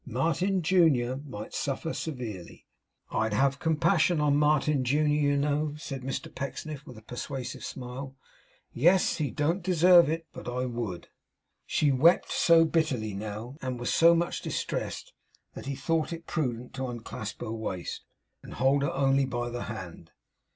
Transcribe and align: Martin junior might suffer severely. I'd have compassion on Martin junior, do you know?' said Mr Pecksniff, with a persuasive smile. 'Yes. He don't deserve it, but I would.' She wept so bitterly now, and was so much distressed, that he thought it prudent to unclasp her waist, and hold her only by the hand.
Martin 0.03 0.63
junior 0.63 1.17
might 1.17 1.53
suffer 1.53 1.93
severely. 1.93 2.65
I'd 3.11 3.33
have 3.33 3.59
compassion 3.59 4.19
on 4.19 4.35
Martin 4.35 4.83
junior, 4.83 5.09
do 5.21 5.27
you 5.27 5.37
know?' 5.37 5.75
said 5.77 6.01
Mr 6.01 6.33
Pecksniff, 6.33 6.87
with 6.87 6.97
a 6.97 7.03
persuasive 7.03 7.63
smile. 7.63 8.15
'Yes. 8.73 9.17
He 9.17 9.29
don't 9.29 9.61
deserve 9.61 10.09
it, 10.09 10.25
but 10.33 10.47
I 10.49 10.65
would.' 10.65 11.09
She 11.67 11.91
wept 11.91 12.31
so 12.31 12.65
bitterly 12.65 13.13
now, 13.13 13.57
and 13.61 13.79
was 13.79 13.93
so 13.93 14.15
much 14.15 14.41
distressed, 14.41 15.13
that 15.53 15.67
he 15.67 15.75
thought 15.75 16.11
it 16.11 16.25
prudent 16.25 16.73
to 16.73 16.87
unclasp 16.87 17.39
her 17.41 17.51
waist, 17.51 18.03
and 18.41 18.55
hold 18.55 18.81
her 18.81 18.89
only 18.91 19.25
by 19.25 19.51
the 19.51 19.65
hand. 19.65 20.09